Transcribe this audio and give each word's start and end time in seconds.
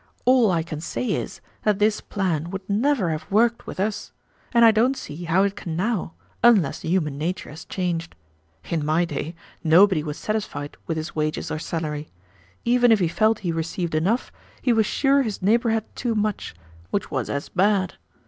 All 0.25 0.49
I 0.49 0.63
can 0.63 0.81
say 0.81 1.05
is, 1.09 1.41
that 1.61 1.77
this 1.77 2.01
plan 2.01 2.49
would 2.49 2.67
never 2.67 3.11
have 3.11 3.29
worked 3.29 3.67
with 3.67 3.79
us, 3.79 4.11
and 4.51 4.65
I 4.65 4.71
don't 4.71 4.97
see 4.97 5.25
how 5.25 5.43
it 5.43 5.55
can 5.55 5.75
now 5.75 6.13
unless 6.43 6.81
human 6.81 7.19
nature 7.19 7.51
has 7.51 7.65
changed. 7.65 8.15
In 8.71 8.83
my 8.83 9.05
day, 9.05 9.35
nobody 9.63 10.01
was 10.01 10.17
satisfied 10.17 10.75
with 10.87 10.97
his 10.97 11.15
wages 11.15 11.51
or 11.51 11.59
salary. 11.59 12.09
Even 12.65 12.91
if 12.91 12.97
he 12.97 13.07
felt 13.07 13.37
he 13.45 13.51
received 13.51 13.93
enough, 13.93 14.31
he 14.63 14.73
was 14.73 14.87
sure 14.87 15.21
his 15.21 15.43
neighbor 15.43 15.69
had 15.69 15.95
too 15.95 16.15
much, 16.15 16.55
which 16.89 17.11
was 17.11 17.29
as 17.29 17.49
bad. 17.49 17.93